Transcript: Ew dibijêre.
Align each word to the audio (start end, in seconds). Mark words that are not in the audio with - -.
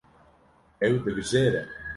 Ew 0.85 0.95
dibijêre. 1.03 1.63